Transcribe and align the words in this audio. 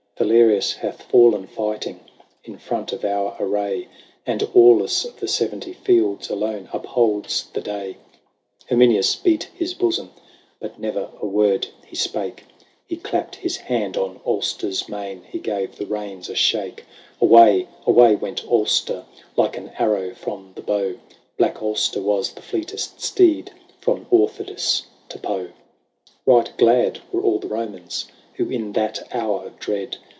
Valerius 0.17 0.73
hath 0.73 1.01
fallen 1.01 1.47
fighting 1.47 1.99
In 2.43 2.59
front 2.59 2.93
of 2.93 3.03
our 3.03 3.35
array; 3.39 3.87
And 4.23 4.47
Aulus 4.53 5.03
of 5.03 5.19
the 5.19 5.27
seventy 5.27 5.73
fields 5.73 6.29
Alone 6.29 6.69
upholds 6.71 7.47
the 7.51 7.59
day." 7.59 7.97
120 7.97 7.97
LAYS 7.97 7.97
or 7.97 8.21
ANCIENT 8.21 8.67
EOME. 8.67 8.67
XXV. 8.67 8.69
Herminius 8.69 9.15
beat 9.23 9.43
his 9.55 9.73
bosom; 9.73 10.11
But 10.59 10.79
never 10.79 11.09
a 11.19 11.25
word 11.25 11.69
he 11.87 11.95
spake. 11.95 12.43
He 12.85 12.97
clapped 12.97 13.37
his 13.37 13.57
hand 13.57 13.97
on 13.97 14.19
Auster's 14.23 14.87
mane; 14.87 15.23
He 15.27 15.39
gave 15.39 15.77
the 15.77 15.87
reins 15.87 16.29
a 16.29 16.35
shake, 16.35 16.83
Away, 17.19 17.67
away, 17.87 18.13
went 18.15 18.45
Auster, 18.47 19.05
Like 19.35 19.57
an 19.57 19.69
arrow 19.79 20.13
from 20.13 20.51
the 20.53 20.61
bow: 20.61 20.99
Black 21.39 21.63
Auster 21.63 21.99
was 21.99 22.31
the 22.33 22.43
fleetest 22.43 23.01
steed 23.01 23.49
From 23.79 24.05
Aufidus 24.11 24.83
to 25.09 25.17
Po. 25.17 25.45
XXVI. 25.47 25.51
Right 26.27 26.53
glad 26.59 26.99
were 27.11 27.23
all 27.23 27.39
the 27.39 27.47
Romans 27.47 28.05
Who, 28.35 28.51
in 28.51 28.73
that 28.73 29.01
hour 29.11 29.45
of 29.47 29.57
dread. 29.57 29.97